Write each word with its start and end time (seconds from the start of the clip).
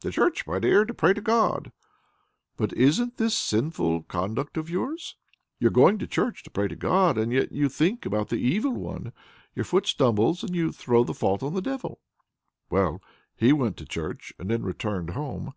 "To 0.00 0.10
church, 0.10 0.46
my 0.46 0.58
dear, 0.58 0.86
to 0.86 0.94
pray 0.94 1.12
to 1.12 1.20
God." 1.20 1.72
"But 2.56 2.72
isn't 2.72 3.18
this 3.18 3.34
sinful 3.36 4.04
conduct 4.04 4.56
of 4.56 4.70
yours? 4.70 5.16
You're 5.58 5.70
going 5.70 5.98
to 5.98 6.06
church, 6.06 6.42
to 6.44 6.50
pray 6.50 6.68
to 6.68 6.74
God, 6.74 7.18
and 7.18 7.34
yet 7.34 7.52
you 7.52 7.68
think 7.68 8.06
about 8.06 8.30
the 8.30 8.36
Evil 8.40 8.72
One; 8.72 9.12
your 9.54 9.66
foot 9.66 9.86
stumbles 9.86 10.42
and 10.42 10.56
you 10.56 10.72
throw 10.72 11.04
the 11.04 11.12
fault 11.12 11.42
on 11.42 11.52
the 11.52 11.60
Devil!" 11.60 12.00
Well, 12.70 13.02
he 13.36 13.52
went 13.52 13.76
to 13.76 13.84
church 13.84 14.32
and 14.38 14.48
then 14.50 14.62
returned 14.62 15.10
home. 15.10 15.52